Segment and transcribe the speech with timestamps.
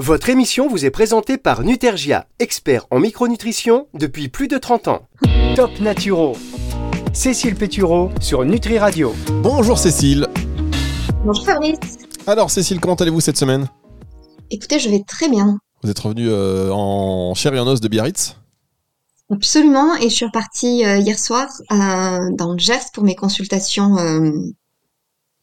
[0.00, 5.06] Votre émission vous est présentée par Nutergia, expert en micronutrition depuis plus de 30 ans.
[5.54, 6.36] Top Naturo.
[7.12, 9.14] Cécile Pétureau sur Nutri Radio.
[9.40, 10.26] Bonjour Cécile.
[11.24, 11.78] Bonjour Fabrice.
[12.26, 13.68] Alors Cécile, comment allez-vous cette semaine?
[14.50, 15.60] Écoutez, je vais très bien.
[15.84, 18.36] Vous êtes revenu euh, en chair et en os de Biarritz?
[19.30, 23.96] Absolument, et je suis repartie euh, hier soir euh, dans le Gers pour mes consultations,
[23.98, 24.32] euh,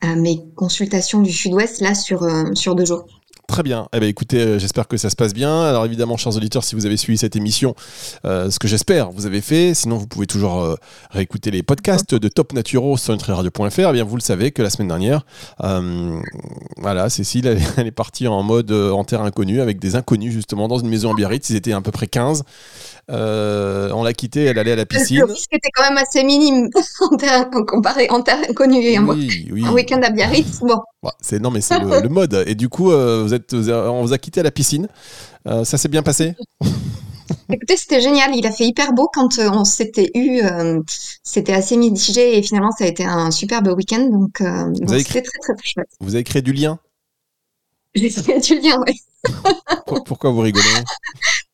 [0.03, 3.05] euh, mes consultations du Sud-Ouest là sur euh, sur deux jours.
[3.51, 3.89] Très bien.
[3.91, 5.63] Eh bien, écoutez, euh, j'espère que ça se passe bien.
[5.63, 7.75] Alors, évidemment, chers auditeurs, si vous avez suivi cette émission,
[8.23, 9.73] euh, ce que j'espère, vous avez fait.
[9.73, 10.75] Sinon, vous pouvez toujours euh,
[11.09, 13.89] réécouter les podcasts de Top Naturo sur nutriradio.fr.
[13.89, 15.25] Eh bien, vous le savez que la semaine dernière,
[15.65, 16.17] euh,
[16.77, 20.69] voilà, Cécile, elle, elle est partie en mode en terre inconnue avec des inconnus, justement,
[20.69, 21.49] dans une maison à Biarritz.
[21.49, 22.45] Ils étaient à peu près 15.
[23.09, 25.19] Euh, on l'a quittée, elle allait à la piscine.
[25.19, 26.69] Le risque était quand même assez minime
[27.01, 29.65] en terre, comparé en terre inconnue et Oui, oui.
[29.65, 30.59] un week-end à Biarritz.
[30.61, 30.79] Bon,
[31.19, 34.03] C'est non mais c'est le, le mode et du coup euh, vous êtes vous on
[34.03, 34.87] vous a quitté à la piscine
[35.47, 36.35] Euh, ça s'est bien passé?
[37.49, 38.35] Écoutez, c'était génial.
[38.35, 40.41] Il a fait hyper beau quand euh, on s'était eu.
[41.23, 44.07] c'était assez mitigé et finalement ça a été un superbe week-end.
[44.11, 44.37] Donc,
[44.89, 45.89] c'était très très très chouette.
[46.01, 46.77] vous avez créé du lien?
[47.95, 48.77] J'ai fait du lien.
[49.87, 50.65] Pour- pourquoi vous rigolez?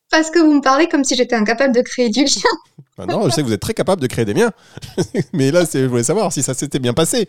[0.09, 2.51] Parce que vous me parlez comme si j'étais incapable de créer du lien.
[2.97, 4.51] Ah non je sais que vous êtes très capable de créer des liens
[5.33, 7.27] mais là je voulais savoir si ça s'était bien passé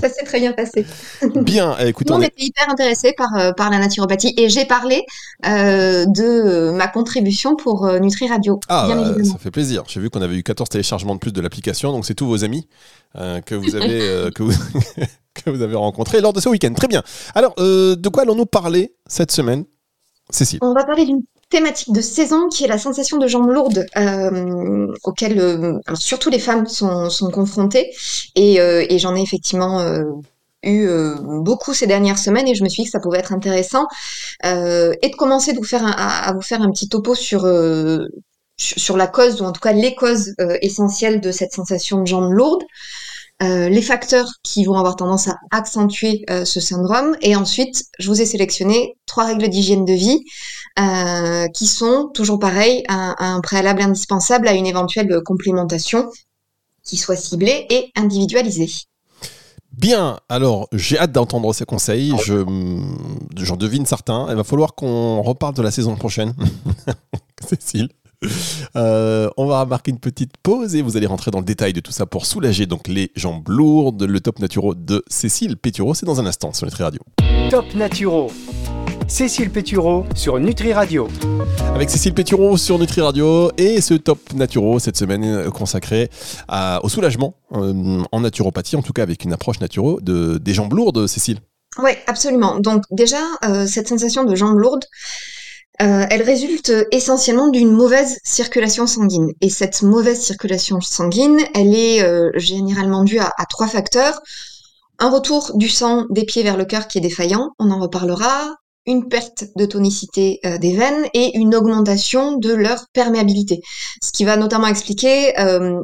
[0.00, 0.84] Ça s'est très bien passé.
[1.36, 4.48] bien écoute Nous, on on est était hyper intéressés par, euh, par la naturopathie et
[4.48, 5.04] j'ai parlé
[5.46, 9.84] euh, de euh, ma contribution pour Nutri Radio, ah bien ça fait plaisir.
[9.88, 12.44] J'ai vu qu'on avait eu 14 téléchargements de plus de l'application donc c'est tous vos
[12.44, 12.68] amis
[13.16, 14.52] euh, que vous avez que vous
[15.34, 16.72] que vous avez rencontrés lors de ce week-end.
[16.74, 17.02] Très bien.
[17.34, 19.64] Alors de quoi allons-nous parler cette semaine
[20.30, 20.58] Cécile?
[20.62, 24.88] On va parler d'une thématique de saison qui est la sensation de jambes lourdes euh,
[25.22, 27.92] euh, surtout les femmes sont, confrontées.
[28.34, 30.04] Et, euh, et j'en ai effectivement euh,
[30.64, 30.88] eu
[31.20, 33.86] beaucoup ces dernières semaines et je me suis dit que ça pouvait être intéressant
[34.44, 37.42] et de commencer de vous faire à, à vous faire un petit topo sur
[38.56, 42.32] sur la cause ou en tout cas les causes essentielles de cette sensation de jambes
[42.32, 42.62] lourdes
[43.42, 47.16] euh, les facteurs qui vont avoir tendance à accentuer euh, ce syndrome.
[47.22, 50.24] Et ensuite, je vous ai sélectionné trois règles d'hygiène de vie
[50.78, 56.08] euh, qui sont toujours pareil, un, un préalable indispensable à une éventuelle complémentation
[56.84, 58.70] qui soit ciblée et individualisée.
[59.72, 62.12] Bien, alors j'ai hâte d'entendre ces conseils.
[62.24, 62.44] Je,
[63.38, 64.26] j'en devine certains.
[64.28, 66.34] Il va falloir qu'on reparle de la saison prochaine.
[67.48, 67.88] Cécile.
[68.74, 71.80] Euh, on va marquer une petite pause et vous allez rentrer dans le détail de
[71.80, 74.02] tout ça pour soulager donc les jambes lourdes.
[74.04, 77.00] Le top naturo de Cécile Pétureau, c'est dans un instant sur Nutri Radio.
[77.50, 78.30] Top Naturo.
[79.08, 81.08] Cécile Pétureau sur Nutri Radio.
[81.74, 86.08] Avec Cécile Pétureau sur Nutri Radio et ce top naturo cette semaine consacré
[86.48, 90.54] à- au soulagement euh, en naturopathie, en tout cas avec une approche naturo de, des
[90.54, 91.40] jambes lourdes, Cécile.
[91.82, 92.58] Oui, absolument.
[92.58, 94.84] Donc déjà, euh, cette sensation de jambes lourdes,
[95.82, 99.32] euh, elle résulte essentiellement d'une mauvaise circulation sanguine.
[99.40, 104.20] Et cette mauvaise circulation sanguine, elle est euh, généralement due à, à trois facteurs.
[104.98, 108.54] Un retour du sang des pieds vers le cœur qui est défaillant, on en reparlera,
[108.86, 113.60] une perte de tonicité euh, des veines et une augmentation de leur perméabilité.
[114.02, 115.32] Ce qui va notamment expliquer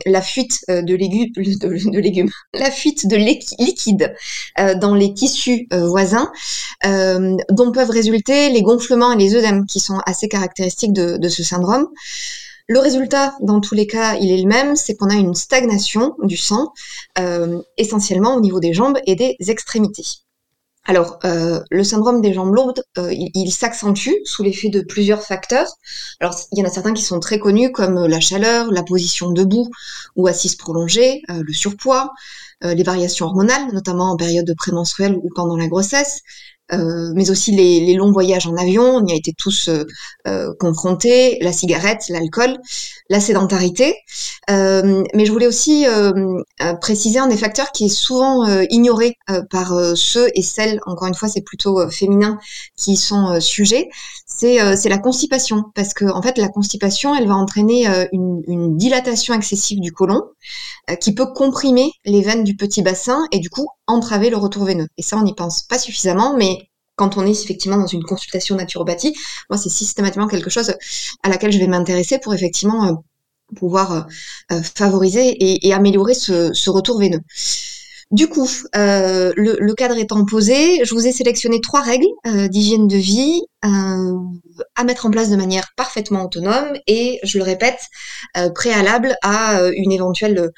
[0.07, 4.15] la fuite de, légu- de- légumes, la fuite de liqui- liquide
[4.59, 6.31] euh, dans les tissus euh, voisins,
[6.85, 11.87] dont peuvent résulter les gonflements et les œdèmes, qui sont assez caractéristiques de, ce syndrome.
[12.67, 16.15] Le résultat, dans tous les cas, il est le même, c'est qu'on a une stagnation
[16.23, 16.73] du sang,
[17.77, 20.05] essentiellement au niveau des jambes et des extrémités.
[20.89, 25.69] Alors, euh, le syndrome des jambes lourdes, euh, il, s'accentue sous l'effet de plusieurs facteurs.
[26.19, 29.31] Alors, il y en a certains qui sont très connus, comme la chaleur, la position
[29.31, 29.69] debout
[30.17, 32.11] ou assise prolongée, euh, le surpoids,
[32.65, 36.23] euh, les variations hormonales, notamment en période prémenstruelle ou pendant la grossesse,
[36.73, 39.85] euh, mais aussi les, les longs voyages en avion, on y a été tous euh,
[40.27, 42.59] euh, confrontés, la cigarette, l'alcool,
[43.09, 43.95] la sédentarité.
[44.51, 46.43] Euh, mais je voulais aussi euh,
[46.81, 49.17] préciser un des facteurs qui est souvent ignoré
[49.51, 52.39] par ceux et celles, encore une fois c'est plutôt féminin,
[52.77, 53.89] qui sont sujets,
[54.27, 55.65] c'est la constipation.
[55.75, 60.23] Parce que en fait la constipation, elle va entraîner une, une dilatation excessive du côlon,
[61.01, 64.87] qui peut comprimer les veines du petit bassin et du coup entraver le retour veineux.
[64.97, 68.57] Et ça, on n'y pense pas suffisamment, mais quand on est effectivement dans une consultation
[68.57, 69.15] naturopathie,
[69.51, 70.75] moi, c'est systématiquement quelque chose
[71.23, 72.93] à laquelle je vais m'intéresser pour effectivement euh,
[73.57, 74.03] pouvoir euh,
[74.53, 77.21] euh, favoriser et, améliorer ce retour veineux.
[78.11, 82.49] Du coup, euh, le, le cadre étant posé, je vous ai sélectionné trois règles euh,
[82.49, 84.15] d'hygiène de vie euh,
[84.77, 87.81] à mettre en place de manière parfaitement autonome et, je le répète,
[88.55, 90.51] préalable à une éventuelle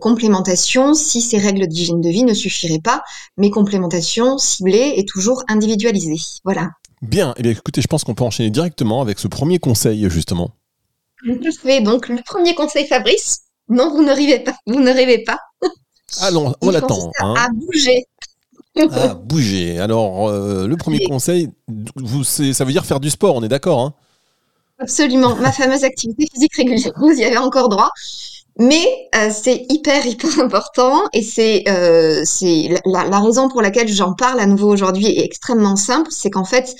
[0.00, 3.02] complémentation si ces règles d'hygiène de vie ne suffiraient pas,
[3.36, 6.20] mais complémentation ciblée et toujours individualisée.
[6.44, 6.70] Voilà.
[7.02, 10.50] Bien, eh bien écoutez, je pense qu'on peut enchaîner directement avec ce premier conseil, justement.
[11.42, 15.38] Parfait, donc le premier conseil, Fabrice, non, vous ne rêvez pas, vous ne rêvez pas.
[16.20, 17.10] Allons, on l'attend.
[17.20, 17.34] Hein.
[17.36, 18.06] À bouger.
[18.76, 19.78] À bouger.
[19.78, 21.50] Alors, euh, le premier conseil,
[21.96, 23.94] vous, ça veut dire faire du sport, on est d'accord hein
[24.80, 27.90] Absolument, ma fameuse activité physique régulière, vous y avez encore droit.
[28.58, 28.84] Mais
[29.16, 32.22] euh, c'est hyper hyper important et c'est euh,
[32.84, 36.44] la, la, raison pour laquelle j'en parle à nouveau aujourd'hui est extrêmement simple, c'est qu'en
[36.44, 36.74] fait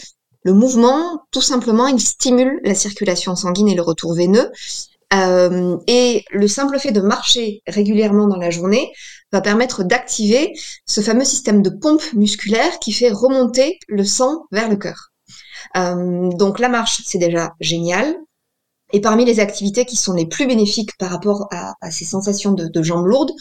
[0.44, 4.50] le mouvement, tout simplement, il stimule la circulation sanguine et le retour veineux.
[5.14, 8.92] Euh, et le simple fait de marcher régulièrement dans la journée
[9.34, 10.52] va permettre d'activer
[10.86, 15.12] ce fameux système de pompe musculaire qui fait remonter le sang vers le cœur.
[15.76, 18.14] Euh, donc la marche, c'est déjà génial.
[18.92, 22.82] Et parmi les activités qui sont les plus bénéfiques par rapport à, ces sensations de,
[22.82, 23.32] jambes lourdes,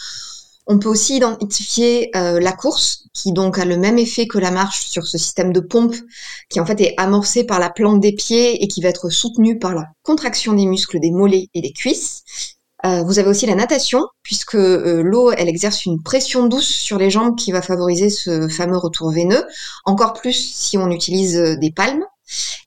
[0.66, 4.50] on peut aussi identifier euh, la course, qui donc a le même effet que la
[4.50, 5.96] marche sur ce système de pompe,
[6.50, 9.60] qui en fait est amorcé par la plante des pieds et qui va être soutenu
[9.60, 12.24] par la contraction des muscles des mollets et des cuisses.
[12.86, 16.98] Euh, vous avez aussi la natation, puisque euh, l'eau, elle exerce une pression douce sur
[16.98, 19.46] les jambes qui va favoriser ce fameux retour veineux,
[19.86, 22.04] encore plus si on utilise des palmes.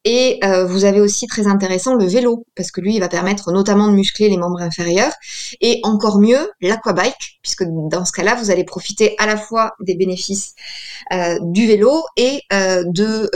[0.04, 3.50] Et euh, vous avez aussi très intéressant le vélo, parce que lui, il va permettre
[3.52, 5.12] notamment de muscler les membres inférieurs,
[5.60, 9.96] et encore mieux l'aquabike, puisque dans ce cas-là, vous allez profiter à la fois des
[9.96, 10.54] bénéfices
[11.12, 13.30] euh, du vélo et euh, de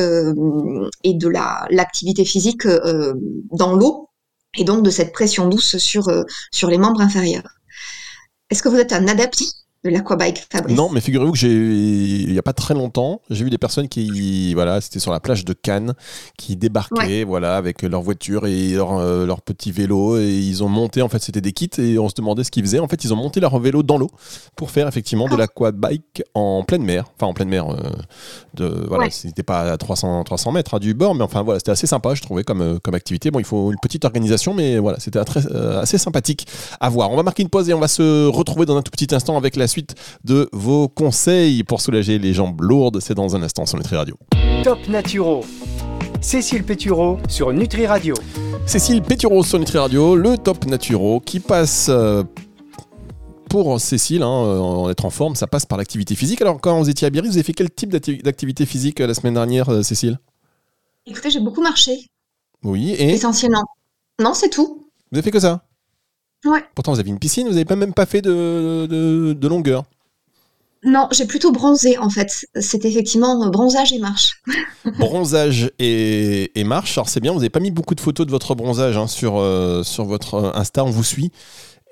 [1.03, 4.10] et de la l'activité physique dans l'eau,
[4.55, 6.09] et donc de cette pression douce sur
[6.51, 7.57] sur les membres inférieurs.
[8.51, 9.43] Est-ce que vous êtes un adepte
[9.83, 10.77] de l'aquabike Fabrice.
[10.77, 13.89] Non, mais figurez-vous que j'ai, il n'y a pas très longtemps, j'ai vu des personnes
[13.89, 15.95] qui, voilà, c'était sur la plage de Cannes,
[16.37, 20.69] qui débarquaient, voilà, avec leur voiture et leur, euh, leur petit vélo, et ils ont
[20.69, 22.79] monté, en fait, c'était des kits, et on se demandait ce qu'ils faisaient.
[22.79, 24.11] En fait, ils ont monté leur vélo dans l'eau
[24.55, 27.77] pour faire effectivement de l'aquabike en pleine mer, enfin en pleine mer, euh,
[28.55, 31.73] de, voilà, c'était pas à 300, 300 mètres hein, du bord, mais enfin voilà, c'était
[31.73, 33.31] assez sympa, je trouvais comme, euh, comme activité.
[33.31, 36.47] Bon, il faut une petite organisation, mais voilà, c'était assez sympathique
[36.81, 37.11] à voir.
[37.11, 39.39] On va marquer une pause et on va se retrouver dans un tout petit instant
[39.39, 39.95] avec la suite
[40.25, 43.01] de vos conseils pour soulager les jambes lourdes.
[43.01, 44.17] C'est dans un instant sur Nutri Radio.
[44.63, 45.45] Top Naturo.
[46.21, 48.15] Cécile Pétureau sur Nutri Radio.
[48.67, 52.23] Cécile Pétureau sur Nutri Radio, le Top Naturo qui passe euh,
[53.49, 56.41] pour Cécile, hein, en être en forme, ça passe par l'activité physique.
[56.41, 59.15] Alors, quand vous étiez à Biarritz, vous avez fait quel type d'activité physique euh, la
[59.15, 60.19] semaine dernière, euh, Cécile?
[61.07, 62.07] Écoutez, j'ai beaucoup marché.
[62.63, 63.11] Oui, et?
[63.11, 63.65] Essentiellement.
[64.21, 64.87] Non, c'est tout.
[65.11, 65.65] Vous avez fait que ça?
[66.45, 66.63] Ouais.
[66.75, 69.85] Pourtant, vous avez une piscine, vous n'avez même pas fait de, de, longueur.
[70.83, 72.47] Non, j'ai plutôt bronzé en fait.
[72.59, 74.43] C'est effectivement euh, bronzage et marche.
[74.99, 76.97] bronzage et, et, marche.
[76.97, 79.39] Alors c'est bien, vous n'avez pas mis beaucoup de photos de votre bronzage hein, sur,
[79.39, 81.33] euh, sur votre euh, Insta, on vous suit.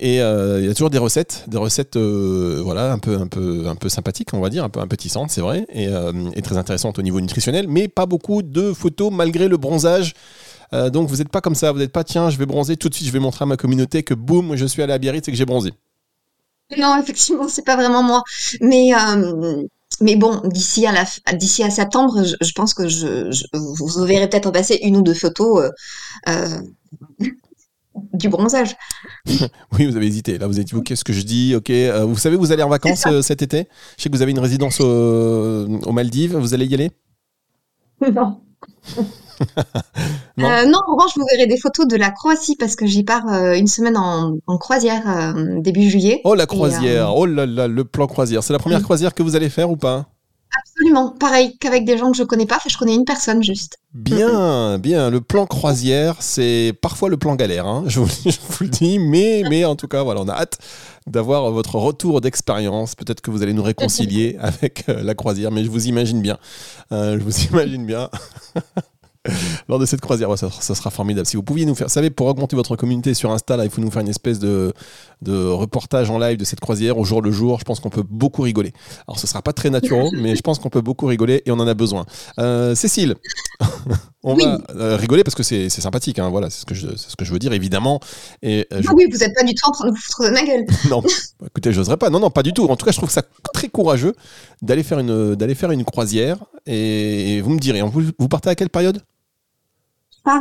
[0.00, 3.74] Et il y a toujours des recettes, des recettes voilà, un peu, un, peu, un
[3.74, 5.88] peu sympathiques, on va dire, un peu appétissantes, c'est vrai, et,
[6.36, 10.14] et, très intéressantes au niveau nutritionnel, mais pas beaucoup de photos malgré le bronzage
[10.72, 12.88] euh, donc vous n'êtes pas comme ça, vous n'êtes pas tiens, je vais bronzer tout
[12.88, 15.26] de suite, je vais montrer à ma communauté que boum, je suis allé à Biarritz
[15.28, 15.72] et que j'ai bronzé.
[16.76, 18.22] Non, effectivement, c'est pas vraiment moi.
[18.60, 19.62] Mais euh,
[20.00, 21.04] mais bon, d'ici à la
[21.34, 25.70] d'ici à septembre, je, pense que je, vous verrez peut-être passer une ou deux photos
[26.28, 26.60] euh,
[28.12, 28.76] du bronzage.
[29.72, 30.36] oui, vous avez hésité.
[30.36, 31.70] Là, vous êtes dit, ok, ce que je dis, ok.
[32.06, 33.66] vous savez, vous allez en vacances cet été?
[33.96, 36.36] Je sais que vous avez une résidence aux Maldives.
[36.36, 36.90] Vous allez y aller?
[38.12, 38.40] Non.
[40.40, 40.78] Euh, non.
[40.86, 43.66] en revanche, vous verrez des photos de la Croatie parce que j'y pars euh, une
[43.66, 46.20] semaine en, croisière euh, début juillet.
[46.24, 48.42] Oh la croisière, oh là là, le plan croisière.
[48.42, 50.06] C'est la première croisière que vous allez faire ou pas?
[50.60, 53.78] Absolument, pareil qu'avec des gens que je connais pas, je connais une personne juste.
[53.92, 55.10] Bien, bien.
[55.10, 58.08] Le plan croisière, c'est parfois le plan galère, hein, je, vous,
[58.60, 60.58] le dis, mais, mais en tout cas, voilà, on a hâte
[61.06, 62.94] d'avoir votre retour d'expérience.
[62.94, 66.38] Peut-être que vous allez nous réconcilier avec la croisière, mais je vous imagine bien.
[66.90, 68.08] je vous imagine bien.
[69.68, 70.36] lors de cette croisière.
[70.38, 71.26] ça, sera formidable.
[71.26, 73.70] Si vous pouviez nous faire, vous savez, pour augmenter votre communauté sur Insta, là, il
[73.70, 74.72] faut nous faire une espèce de,
[75.22, 77.58] de reportage en live de cette croisière au jour le jour.
[77.58, 78.72] Je pense qu'on peut beaucoup rigoler.
[79.06, 81.58] Alors, ce sera pas très naturel, mais je pense qu'on peut beaucoup rigoler et on
[81.58, 82.06] en a besoin.
[82.38, 83.16] Euh, Cécile,
[84.22, 86.18] on va euh, rigoler parce que c'est sympathique.
[86.18, 88.00] Hein, voilà, c'est ce, que je, ce que je veux dire, évidemment.
[88.42, 90.44] Et, euh, Oui, vous n'êtes pas du tout en train de vous foutre de ma
[90.44, 90.64] gueule.
[90.90, 91.02] non,
[91.44, 92.10] écoutez, j'oserais pas.
[92.10, 92.64] Non, non, pas du tout.
[92.66, 94.14] En tout cas, je trouve ça très courageux
[94.62, 96.38] d'aller faire, une, faire une croisière.
[96.66, 99.02] Et, vous me direz, vous, vous partez à quelle période?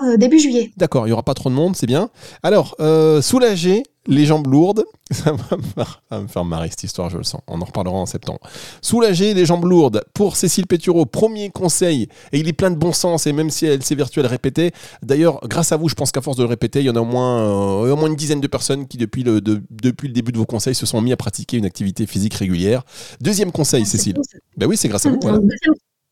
[0.03, 0.71] Euh, début juillet.
[0.77, 2.09] D'accord, il n'y aura pas trop de monde, c'est bien.
[2.43, 7.23] Alors, euh, soulager les jambes lourdes, ça va, me faire marrer cette histoire, je le
[7.23, 7.41] sens.
[7.47, 8.39] On en reparlera en septembre.
[8.81, 12.93] Soulager les jambes lourdes pour Cécile Pétureau, premier conseil, et il est plein de bon
[12.93, 14.71] sens, et même si elle s'est virtuelle répéter,
[15.03, 17.01] d'ailleurs, grâce à vous, je pense qu'à force de le répéter, il y en a
[17.01, 17.41] au moins,
[17.83, 20.45] euh, au moins une dizaine de personnes qui, depuis le, depuis le début de vos
[20.45, 22.83] conseils, se sont mis à pratiquer une activité physique régulière.
[23.21, 24.17] Deuxième conseil, ah, Cécile.
[24.55, 25.19] Ben oui, c'est grâce à vous.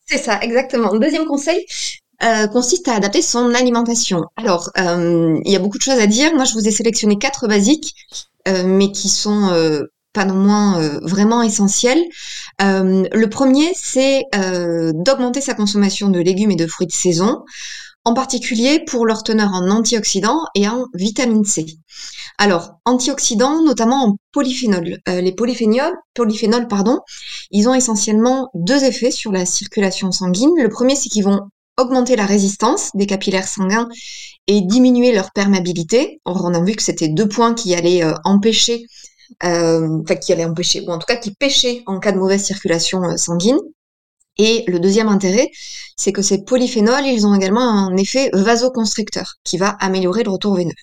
[0.08, 0.96] C'est ça, exactement.
[0.98, 1.65] Deuxième conseil,
[2.51, 4.25] consiste à adapter son alimentation.
[4.38, 6.34] Alors, il y a beaucoup de choses à dire.
[6.34, 7.93] Moi, je vous ai sélectionné quatre basiques,
[8.48, 9.51] mais qui sont
[10.13, 12.03] pas non moins vraiment essentiels.
[12.60, 17.43] le premier, c'est d'augmenter sa consommation de légumes et de fruits de saison
[18.05, 21.65] en particulier pour leur teneur en antioxydants et en vitamine C.
[22.38, 25.00] Alors, antioxydants, notamment en polyphénol.
[25.10, 27.00] Euh, les polyphénols, polyphénols, pardon,
[27.50, 30.51] ils ont essentiellement deux effets sur la circulation sanguine.
[30.57, 33.89] Le premier, c'est qu'ils vont augmenter la résistance des capillaires sanguins
[34.48, 36.22] et diminuer leur perméabilité.
[36.25, 38.86] On a vu que c'était deux points qui allaient euh, empêcher,
[39.44, 42.44] euh, enfin qui allaient empêcher, ou en tout cas qui pêchaient en cas de mauvaise
[42.44, 43.60] circulation sanguine.
[44.38, 45.50] Et le deuxième intérêt,
[45.96, 50.55] c'est que ces polyphénols, ils ont également un effet vasoconstricteur qui va améliorer le retour
[50.55, 50.74] veineux.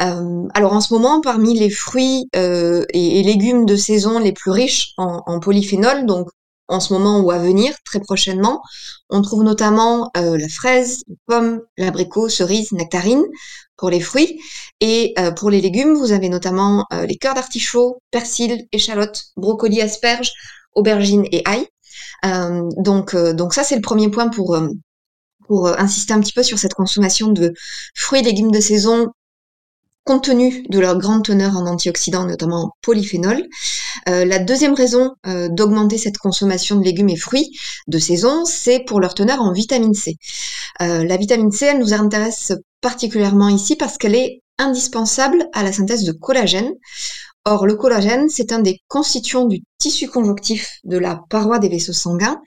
[0.00, 4.50] Euh, alors en ce moment, parmi les fruits euh, et, légumes de saison les plus
[4.50, 6.28] riches en, en polyphénol, donc
[6.68, 8.62] en ce moment ou à venir, très prochainement,
[9.10, 13.24] on trouve notamment euh, la fraise, la pomme, l'abricot, cerise, nectarine
[13.76, 14.40] pour les fruits.
[14.80, 20.32] Et pour les légumes, vous avez notamment les cœurs d'artichaut, persil, échalote, brocoli, asperges,
[20.74, 21.66] aubergines et ail.
[22.24, 24.68] Euh, donc, euh, donc ça, c'est le premier point pour, euh,
[25.46, 27.52] pour insister un petit peu sur cette consommation de
[27.94, 29.08] fruits et légumes de saison
[30.04, 33.46] compte tenu de leur grande teneur en antioxydants, notamment en polyphénol.
[34.06, 37.56] la deuxième raison d'augmenter cette consommation de légumes et fruits
[37.86, 40.16] de saison, c'est pour leur teneur en vitamine C.
[40.80, 46.04] la vitamine C, elle nous intéresse particulièrement ici parce qu'elle est indispensable à la synthèse
[46.04, 46.72] de collagène.
[47.44, 51.92] Or, le collagène, c'est un des constituants du tissu conjonctif de la paroi des vaisseaux
[51.92, 52.40] sanguins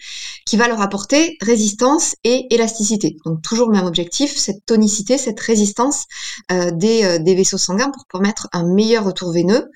[0.45, 3.17] qui va leur apporter résistance et élasticité.
[3.25, 6.05] Donc toujours le même objectif, cette tonicité, cette résistance
[6.49, 9.69] euh, des, euh, des, vaisseaux sanguins pour permettre un meilleur retour veineux.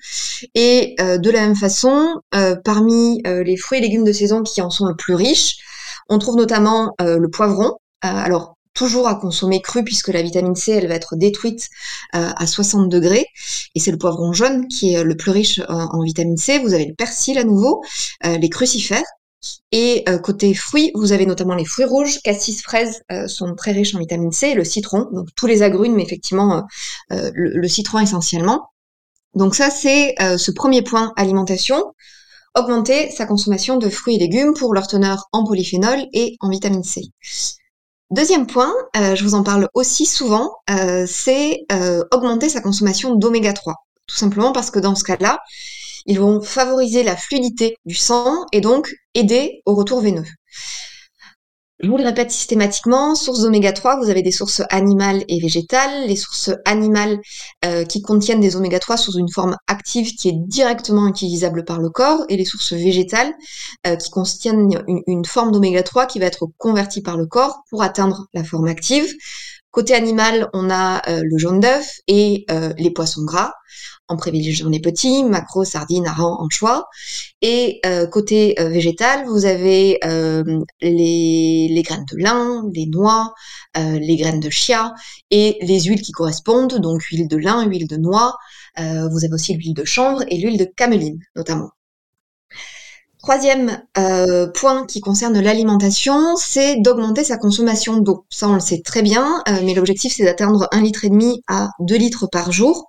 [0.54, 2.14] Et euh, de la même façon,
[2.64, 5.58] parmi les fruits et légumes de saison qui en sont le plus riches,
[6.08, 7.76] on trouve notamment le poivron.
[8.00, 11.68] alors toujours à consommer cru puisque la vitamine C, elle va être détruite
[12.14, 13.26] euh, à 60 degrés.
[13.74, 16.58] Et c'est le poivron jaune qui est le plus riche en, vitamine C.
[16.60, 17.82] Vous avez le persil à nouveau,
[18.24, 19.04] euh, les crucifères.
[19.70, 23.94] Et euh, côté fruits, vous avez notamment les fruits rouges, cassis, fraises sont très riches
[23.94, 26.66] en vitamine C, le citron, donc tous les agrumes, mais effectivement
[27.10, 28.68] le, le, citron essentiellement.
[29.34, 31.82] Donc ça, c'est ce premier point alimentation
[32.54, 36.82] augmenter sa consommation de fruits et légumes pour leur teneur en polyphénol et en vitamine
[36.82, 37.02] C.
[38.10, 43.14] Deuxième point, euh, je vous en parle aussi souvent, euh, c'est euh, augmenter sa consommation
[43.14, 43.76] d'oméga 3.
[44.08, 45.38] Tout simplement parce que dans ce cas-là,
[46.06, 50.24] ils vont favoriser la fluidité du sang et donc aider au retour veineux.
[51.82, 56.06] Je vous le répète systématiquement, sources d'oméga 3, vous avez des sources animales et végétales.
[56.06, 57.20] Les sources animales
[57.64, 61.80] euh, qui contiennent des oméga 3 sous une forme active qui est directement utilisable par
[61.80, 63.32] le corps, et les sources végétales
[63.86, 67.82] euh, qui contiennent une, forme d'oméga 3 qui va être convertie par le corps pour
[67.82, 69.14] atteindre la forme active.
[69.70, 72.44] Côté animal, on a euh, le jaune d'œuf et
[72.78, 73.52] les poissons gras
[74.10, 76.88] en privilégiant les petits, macro, sardines, harengs, anchois.
[77.42, 80.42] Et euh, côté euh, végétal, vous avez euh,
[80.82, 83.32] les, les, graines de lin, les noix,
[83.76, 84.92] les graines de chia
[85.30, 88.36] et les huiles qui correspondent, donc huile de lin, huile de noix.
[88.76, 91.70] vous avez aussi l'huile de chanvre et l'huile de cameline, notamment.
[93.22, 93.82] Troisième
[94.54, 98.24] point qui concerne l'alimentation, c'est d'augmenter sa consommation d'eau.
[98.30, 101.68] Ça, on le sait très bien, mais l'objectif, c'est d'atteindre un litre et demi à
[101.80, 102.86] 2 litres par jour.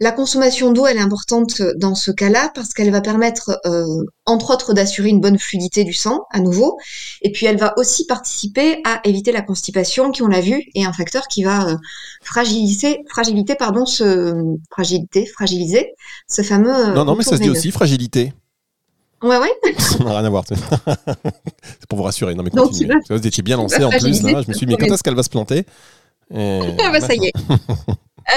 [0.00, 3.84] La consommation d'eau, elle est importante dans ce cas-là parce qu'elle va permettre, euh,
[4.26, 6.78] entre autres, d'assurer une bonne fluidité du sang, à nouveau.
[7.22, 10.84] Et puis, elle va aussi participer à éviter la constipation, qui, on l'a vu, est
[10.84, 11.76] un facteur qui va euh,
[12.22, 14.34] fragiliser, fragilité, pardon, ce,
[14.70, 15.92] fragilité, fragiliser
[16.28, 16.92] ce fameux.
[16.94, 18.32] non, non, mais ça se dit aussi fragilité.
[19.24, 19.52] Ouais, ouais.
[19.78, 20.44] Ça n'a rien à voir.
[20.48, 22.34] c'est pour vous rassurer.
[22.34, 22.94] Non, mais continuez.
[23.08, 24.22] vous étiez bien lancé en plus.
[24.22, 24.42] Là.
[24.42, 25.64] Je me suis dit, mais quand est-ce qu'elle va se planter
[26.34, 27.32] Ah, bah, ça y est.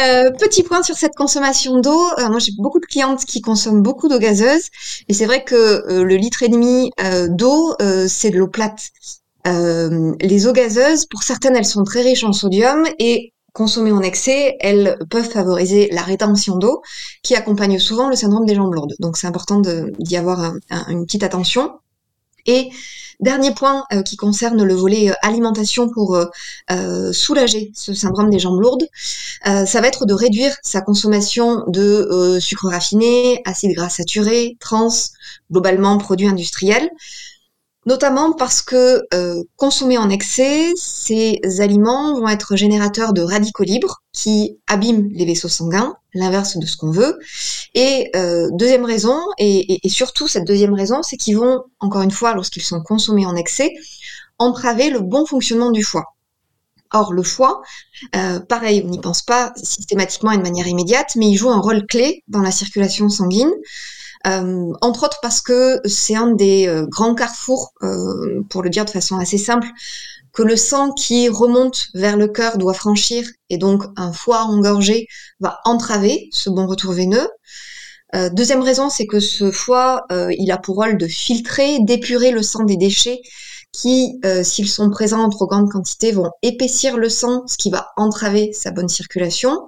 [0.02, 2.02] Euh, petit point sur cette consommation d'eau.
[2.20, 4.68] Euh, moi, j'ai beaucoup de clientes qui consomment beaucoup d'eau gazeuse,
[5.08, 6.92] et c'est vrai que euh, le litre et demi
[7.30, 7.76] d'eau,
[8.08, 8.92] c'est de l'eau plate.
[9.46, 14.56] les eaux gazeuses, pour certaines, elles sont très riches en sodium et consommées en excès,
[14.60, 16.84] elles peuvent favoriser la rétention d'eau,
[17.24, 18.94] qui accompagne souvent le syndrome des jambes lourdes.
[19.00, 20.54] Donc, c'est important d'y avoir
[20.88, 21.72] une petite attention.
[22.46, 22.70] Et
[23.20, 28.38] Dernier point euh, qui concerne le volet euh, alimentation pour euh, soulager ce syndrome des
[28.38, 28.86] jambes lourdes,
[29.44, 34.90] ça va être de réduire sa consommation de sucre raffiné, acides gras saturés, trans,
[35.50, 36.90] globalement produits industriels
[37.88, 44.04] notamment parce que euh, consommés en excès, ces aliments vont être générateurs de radicaux libres
[44.12, 47.18] qui abîment les vaisseaux sanguins, l'inverse de ce qu'on veut.
[47.76, 52.36] Et euh, deuxième raison, et, surtout cette deuxième raison, c'est qu'ils vont, encore une fois,
[52.36, 53.72] lorsqu'ils sont consommés en excès,
[54.38, 56.04] entraver le bon fonctionnement du foie.
[56.92, 57.62] Or, le foie,
[58.18, 61.60] euh, pareil, on n'y pense pas systématiquement et de manière immédiate, mais il joue un
[61.60, 63.52] rôle clé dans la circulation sanguine.
[64.26, 68.86] Euh, entre autres parce que c'est un des euh, grands carrefours, euh, pour le dire
[68.86, 69.68] de façon assez simple,
[70.34, 75.08] que le sang qui remonte vers le cœur doit franchir, et donc un foie engorgé
[75.40, 77.28] va entraver ce bon retour veineux.
[78.16, 82.32] Euh, deuxième raison, c'est que ce foie, euh, il a pour rôle de filtrer, d'épurer
[82.32, 83.20] le sang des déchets
[83.74, 87.70] qui, euh, s'ils sont présents en trop grande quantité, vont épaissir le sang, ce qui
[87.70, 89.66] va entraver sa bonne circulation.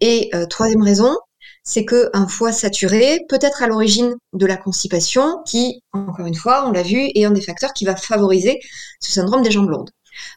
[0.00, 1.16] Et troisième raison,
[1.62, 6.66] c'est qu'un foie saturé peut être à l'origine de la constipation, qui, encore une fois,
[6.66, 8.60] on l'a vu, est un des facteurs qui va favoriser
[9.00, 9.90] ce syndrome des jambes lourdes.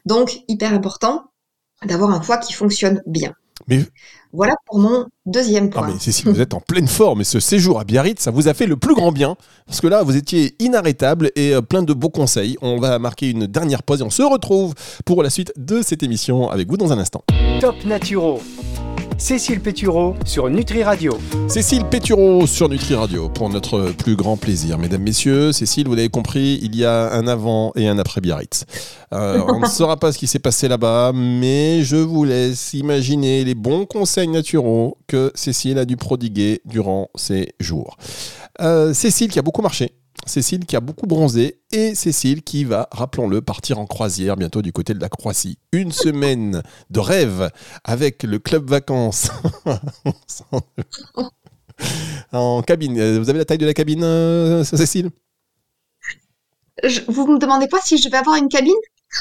[0.04, 1.24] Donc, hyper important
[1.84, 3.32] d'avoir un foie qui fonctionne bien.
[3.68, 3.84] Mais
[4.32, 5.92] voilà pour mon deuxième ah point.
[5.92, 8.54] mais Cécile, vous êtes en pleine forme et ce séjour à Biarritz, ça vous a
[8.54, 11.92] fait le plus grand bien parce que là, vous étiez inarrêtable et euh, plein de
[11.92, 12.56] beaux conseils.
[12.62, 16.02] On va marquer une dernière pause et on se retrouve pour la suite de cette
[16.02, 17.22] émission avec vous dans un instant.
[17.60, 18.40] Top Naturo.
[19.18, 21.16] Cécile Pétureau sur Nutri Radio.
[21.48, 24.76] Cécile Pétureau sur Nutri Radio pour notre plus grand plaisir.
[24.78, 28.64] Mesdames, Messieurs, Cécile, vous l'avez compris, il y a un avant et un après Biarritz.
[29.12, 33.44] Euh, on ne saura pas ce qui s'est passé là-bas, mais je vous laisse imaginer
[33.44, 37.96] les bons conseils naturaux que Cécile a dû prodiguer durant ces jours.
[38.60, 39.92] Euh, Cécile qui a beaucoup marché.
[40.26, 44.72] Cécile qui a beaucoup bronzé et Cécile qui va, rappelons-le, partir en croisière bientôt du
[44.72, 45.58] côté de la Croatie.
[45.72, 47.50] Une semaine de rêve
[47.84, 49.28] avec le club vacances
[52.32, 53.18] en cabine.
[53.18, 55.10] Vous avez la taille de la cabine, euh, Cécile?
[56.82, 58.74] Je- vous me demandez pas si je vais avoir une cabine?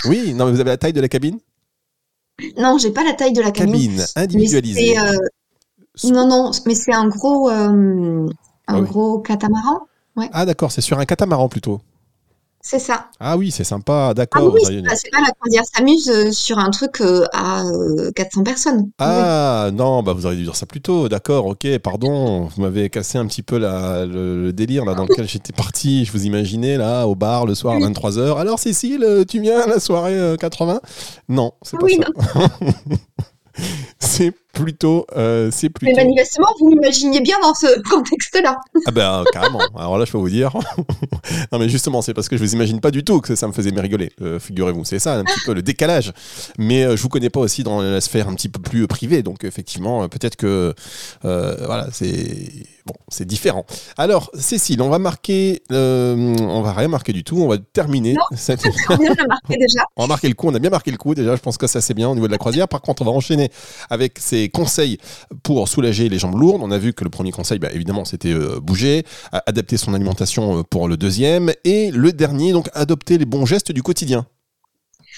[0.05, 1.39] Oui, non, mais vous avez la taille de la cabine?
[2.57, 3.98] Non, j'ai pas la taille de la cabine.
[3.98, 4.98] Cabine individualisée.
[4.98, 5.17] euh,
[6.05, 8.27] non, non, mais c'est un gros, euh,
[8.67, 8.88] un Ah oui.
[8.88, 9.81] gros catamaran.
[10.32, 11.82] Ah d'accord, c'est sur un catamaran plutôt.
[12.65, 13.10] C'est ça.
[13.20, 14.53] Ah oui, c'est sympa, Ah d'accord.
[14.53, 18.10] oui, Vous avez c'est pas, la croisière s'amuse euh, sur un truc euh, à euh,
[18.15, 18.79] 400 personnes.
[18.84, 18.89] Oui.
[19.00, 22.90] Ah non, bah vous auriez dû dire ça plus tôt, d'accord, ok, pardon, vous m'avez
[22.90, 26.25] cassé un petit peu la, le, le délire là dans lequel j'étais parti, je vous
[26.25, 27.83] imaginais là au bar le soir à Oui.
[27.83, 28.38] 23h.
[28.40, 30.79] Alors Cécile, euh, tu viens à la soirée euh, 80
[31.27, 32.48] Non, c'est pas Oui, ça.
[34.00, 35.96] c'est plutôt, euh, c'est Mais plutôt.
[35.98, 38.57] manifestement, vous m'imaginiez bien dans ce contexte-là.
[38.85, 39.59] Ah ben euh, carrément.
[39.75, 40.53] Alors là, je peux vous dire.
[41.51, 43.51] non mais justement, c'est parce que je vous imagine pas du tout que ça me
[43.51, 44.11] faisait rigoler.
[44.22, 46.13] euh, Figurez-vous, c'est ça un petit peu le décalage.
[46.57, 49.24] Mais euh, je vous connais pas aussi dans la sphère un petit peu plus privée,
[49.24, 50.74] donc effectivement, euh, peut-être que
[51.25, 52.37] euh, voilà, c'est
[52.85, 53.66] bon, c'est différent.
[53.98, 57.37] Alors Cécile, on va marquer, euh, on va rien marquer du tout.
[57.42, 58.13] On va terminer.
[58.13, 58.37] Non.
[58.37, 59.83] cette- On le marquer déjà.
[59.98, 61.66] on va marquer le coup, on a bien marqué le coup déjà, je pense que
[61.68, 62.68] ça c'est bien au niveau de la croisière.
[62.68, 63.50] Par contre, on va enchaîner
[63.89, 64.98] avec ces conseils
[65.44, 66.62] pour soulager les jambes lourdes.
[66.64, 70.60] On a vu que le premier conseil, bah, évidemment, c'était euh, bouger, adapter son alimentation
[70.60, 74.25] euh, pour le deuxième, et le dernier, donc adopter les bons gestes du quotidien.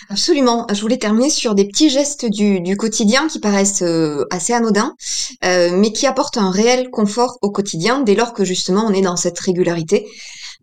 [0.09, 0.67] Absolument.
[0.73, 4.93] Je voulais terminer sur des petits gestes du, quotidien qui paraissent euh, assez anodins,
[5.41, 9.15] mais qui apportent un réel confort au quotidien dès lors que justement on est dans
[9.15, 10.05] cette régularité.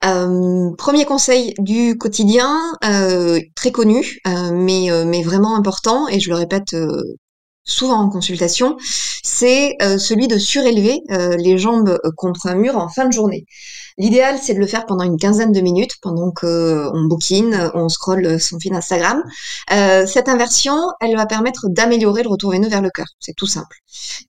[0.03, 2.61] Premier conseil du quotidien,
[3.55, 6.75] très connu, mais, mais vraiment important, et je le répète
[7.65, 8.77] souvent en consultation,
[9.23, 13.13] c'est euh, celui de surélever euh, les jambes euh, contre un mur en fin de
[13.13, 13.47] journée.
[13.99, 18.41] L'idéal, c'est de le faire pendant une quinzaine de minutes, pendant qu'on bouquine, on scrolle
[18.41, 19.23] son fil Instagram.
[19.73, 23.07] Euh, cette inversion, elle va permettre d'améliorer le retour veineux vers le cœur.
[23.21, 23.77] C'est tout simple.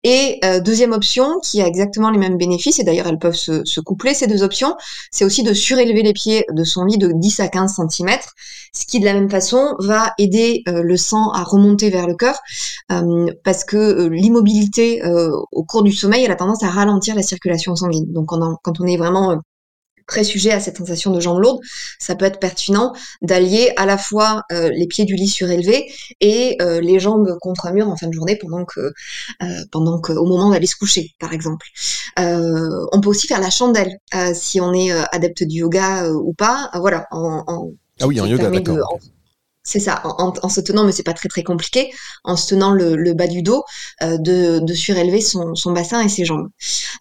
[0.04, 3.64] Et euh, deuxième option, qui a exactement les mêmes bénéfices, et d'ailleurs elles peuvent se,
[3.66, 4.76] se coupler, ces deux options,
[5.12, 8.18] c'est aussi de surélever les pieds de son lit de 10 à 15 cm,
[8.74, 12.16] ce qui de la même façon va aider euh, le sang à remonter vers le
[12.16, 12.40] cœur,
[12.92, 17.16] euh, parce que euh, l'immobilité euh, au cours du sommeil, elle a tendance à ralentir
[17.16, 18.12] la circulation sanguine.
[18.12, 19.36] Donc quand on, est vraiment euh,
[20.08, 21.60] très sujet à cette sensation de jambes lourdes,
[22.00, 26.58] ça peut être pertinent d'allier à la fois euh, les pieds du lit surélevés et
[26.62, 30.12] euh, les jambes contre un mur en fin de journée pendant que, euh, pendant que,
[30.14, 31.68] au moment d'aller se coucher, par exemple.
[32.18, 33.98] On peut aussi faire la chandelle
[34.34, 36.70] si on est adepte du yoga ou pas.
[36.76, 38.94] Voilà, en, en- Ah oui, en yoga, de- d'accord.
[38.94, 39.00] en-
[39.64, 41.92] c'est ça, en, se tenant, mais c'est pas très très compliqué,
[42.26, 43.64] en se tenant le, bas du dos,
[44.02, 46.50] euh, de, surélever son, son bassin et ses jambes.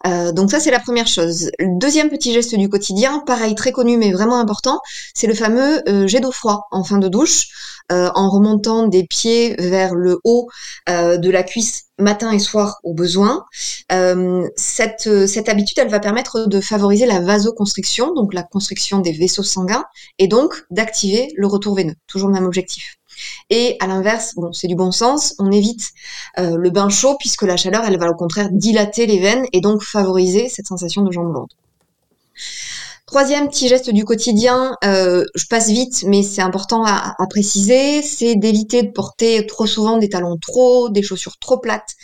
[0.07, 1.51] Euh, donc ça c'est la première chose.
[1.59, 4.79] Le deuxième petit geste du quotidien, pareil très connu mais vraiment important,
[5.13, 7.49] c'est le fameux euh, jet d'eau froid en fin de douche,
[7.91, 10.47] euh, en remontant des pieds vers le haut
[10.89, 13.45] euh, de la cuisse matin et soir au besoin.
[13.91, 19.11] Euh, cette, cette habitude, elle va permettre de favoriser la vasoconstriction, donc la constriction des
[19.11, 19.83] vaisseaux sanguins,
[20.17, 21.95] et donc d'activer le retour veineux.
[22.07, 22.95] Toujours le même objectif.
[23.49, 25.91] Et à l'inverse, bon, c'est du bon sens, on évite
[26.37, 29.83] le bain chaud puisque la chaleur, elle va au contraire dilater les veines et donc
[29.83, 31.53] favoriser cette sensation de jambes lourdes.
[33.05, 38.01] Troisième petit geste du quotidien, euh, je passe vite, mais c'est important à, à préciser,
[38.01, 41.95] c'est d'éviter de porter trop souvent des talons trop, des chaussures trop plates,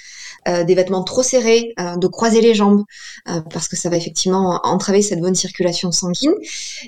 [0.47, 2.83] euh, des vêtements trop serrés, euh, de croiser les jambes,
[3.27, 6.33] euh, parce que ça va effectivement entraver cette bonne circulation sanguine.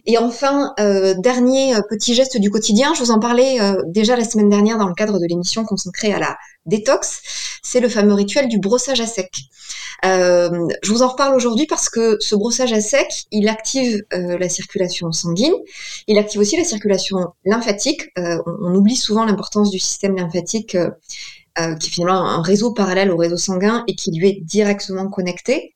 [0.05, 0.73] Et enfin,
[1.19, 4.93] dernier petit geste du quotidien, je vous en parlais déjà la semaine dernière dans le
[4.93, 7.21] cadre de l'émission consacrée à la détox,
[7.63, 9.31] c'est le fameux rituel du brossage à sec.
[10.03, 15.11] Je vous en reparle aujourd'hui parce que ce brossage à sec, il active la circulation
[15.11, 15.53] sanguine,
[16.07, 18.09] il active aussi la circulation lymphatique.
[18.15, 20.77] On, oublie souvent l'importance du système lymphatique
[21.59, 25.09] euh, qui est finalement un réseau parallèle au réseau sanguin et qui lui est directement
[25.09, 25.73] connecté.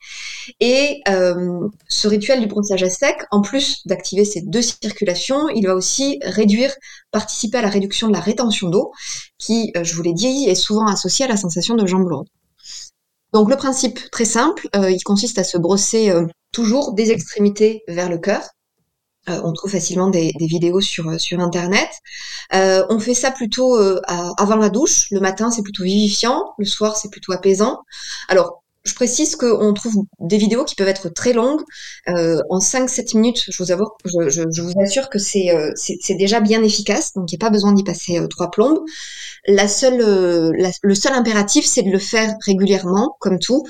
[0.61, 5.67] Et euh, ce rituel du brossage à sec, en plus d'activer ces deux circulations, il
[5.67, 6.73] va aussi réduire,
[7.11, 8.91] participer à la réduction de la rétention d'eau,
[9.37, 12.29] qui, euh, je vous l'ai dit, est souvent associée à la sensation de jambes lourdes.
[13.33, 16.09] Donc le principe très simple, il consiste à se brosser
[16.53, 18.47] toujours des extrémités vers le cœur,
[19.29, 21.89] euh, on trouve facilement des, vidéos sur, euh, sur Internet.
[22.53, 25.09] Euh, on fait ça plutôt avant la douche.
[25.11, 26.53] Le matin, c'est plutôt vivifiant.
[26.57, 27.79] Le soir, c'est plutôt apaisant.
[28.29, 31.61] Alors, je précise qu'on trouve des vidéos qui peuvent être très longues.
[32.07, 37.13] en 5-7 minutes, je vous, avoue, je, vous assure que c'est déjà bien efficace.
[37.13, 38.79] Donc, il n'y a pas besoin d'y passer trois plombes.
[39.47, 43.63] La seule, euh, le seul impératif, c'est de le faire régulièrement, comme tout.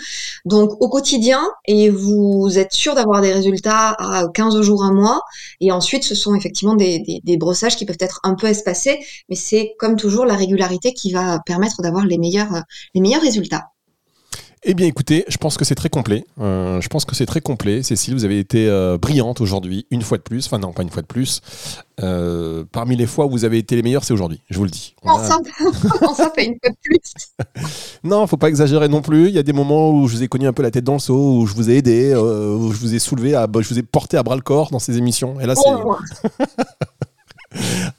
[0.45, 5.21] Donc au quotidien, et vous êtes sûr d'avoir des résultats à 15 jours, un mois.
[5.59, 8.99] Et ensuite, ce sont effectivement des, des brossages qui peuvent être un peu espacés,
[9.29, 13.71] mais c'est comme toujours la régularité qui va permettre d'avoir les meilleurs, les meilleurs résultats.
[14.63, 16.25] Eh bien, écoutez, je pense que c'est très complet.
[16.39, 17.83] Euh, je pense que c'est très complet.
[17.83, 20.47] Cécile, vous avez été euh, brillante aujourd'hui, une fois de plus.
[20.47, 21.41] Enfin, non, pas une fois de plus.
[22.01, 24.71] Euh, parmi les fois où vous avez été les meilleurs, c'est aujourd'hui, je vous le
[24.71, 24.95] dis.
[25.03, 25.39] On ça,
[26.35, 26.99] pas une fois de plus
[28.03, 29.27] Non, faut pas exagérer non plus.
[29.27, 30.93] Il y a des moments où je vous ai cogné un peu la tête dans
[30.93, 33.79] le seau, où je vous ai aidé, où je vous ai soulevé, à, je vous
[33.79, 35.39] ai porté à bras le corps dans ces émissions.
[35.39, 35.69] Et là, c'est.
[35.69, 35.95] Oh.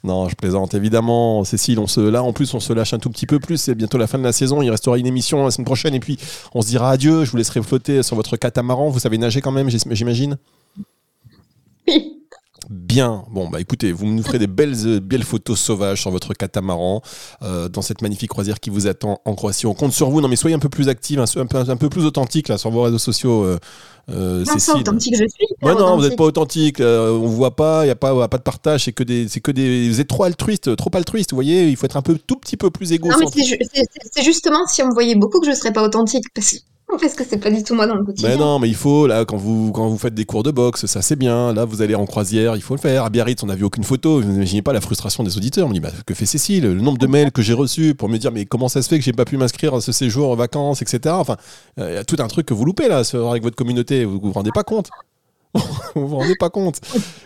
[0.07, 1.43] non, je plaisante évidemment.
[1.43, 3.57] Cécile, on se, là en plus, on se lâche un tout petit peu plus.
[3.57, 4.61] C'est bientôt la fin de la saison.
[4.61, 6.17] Il restera une émission la semaine prochaine et puis
[6.55, 7.25] on se dira adieu.
[7.25, 8.89] Je vous laisserai flotter sur votre catamaran.
[8.89, 10.37] Vous savez nager quand même, j'imagine?
[11.87, 12.13] Oui.
[12.69, 13.23] Bien.
[13.31, 17.01] Bon, bah écoutez, vous nous ferez des belles, euh, belles photos sauvages sur votre catamaran
[17.41, 19.65] euh, dans cette magnifique croisière qui vous attend en Croatie.
[19.67, 20.19] On compte sur vous.
[20.19, 22.69] Non, mais soyez un peu plus active, un, peu, un peu plus authentique là sur
[22.69, 23.43] vos réseaux sociaux.
[23.43, 23.57] Euh,
[24.09, 25.47] euh, authentique je suis.
[25.61, 26.79] non, vous n'êtes pas authentique.
[26.79, 28.85] Euh, on voit pas, il n'y a pas, pas de partage.
[28.85, 31.31] C'est que des, c'est que des, vous êtes trop altruiste, trop altruiste.
[31.31, 33.09] Vous voyez, il faut être un peu, tout petit peu plus égo.
[33.09, 33.43] Non, mais
[34.11, 36.57] c'est justement si on me voyait beaucoup que je serais pas authentique parce que
[36.99, 38.29] parce que c'est pas du tout moi dans le quotidien.
[38.29, 40.85] Mais non, mais il faut, là, quand vous, quand vous faites des cours de boxe,
[40.85, 41.53] ça c'est bien.
[41.53, 43.03] Là, vous allez en croisière, il faut le faire.
[43.03, 44.21] À Biarritz, on n'a vu aucune photo.
[44.21, 45.65] Vous n'imaginez pas la frustration des auditeurs.
[45.65, 46.63] On me dit, bah, que fait Cécile?
[46.63, 48.97] Le nombre de mails que j'ai reçus pour me dire, mais comment ça se fait
[48.97, 51.15] que j'ai pas pu m'inscrire à ce séjour en vacances, etc.
[51.17, 51.37] Enfin,
[51.79, 54.05] euh, il y a tout un truc que vous loupez là, avec votre communauté.
[54.05, 54.89] Vous vous rendez pas compte
[55.95, 56.79] vous vous rendez pas compte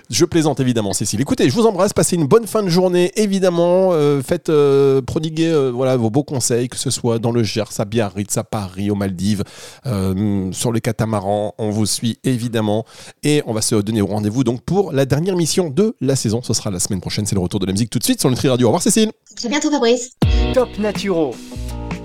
[0.10, 1.22] Je plaisante évidemment, Cécile.
[1.22, 3.90] Écoutez, je vous embrasse, passez une bonne fin de journée, évidemment.
[3.94, 7.80] Euh, faites euh, prodiguer euh, voilà, vos beaux conseils, que ce soit dans le Gers,
[7.80, 9.44] à Biarritz, à Paris, aux Maldives,
[9.84, 11.54] sur le catamaran.
[11.58, 12.86] On vous suit évidemment.
[13.24, 16.42] Et on va se donner rendez-vous donc pour la dernière mission de la saison.
[16.42, 18.30] Ce sera la semaine prochaine, c'est le retour de la musique tout de suite sur
[18.30, 18.68] Nutri Radio.
[18.68, 19.12] Au revoir, Cécile.
[19.44, 20.12] À bientôt, Fabrice.
[20.54, 21.36] Top Naturo.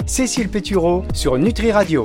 [0.07, 2.05] Cécile Pétureau sur Nutri Radio.